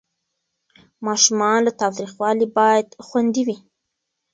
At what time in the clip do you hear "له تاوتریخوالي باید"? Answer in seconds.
1.65-2.87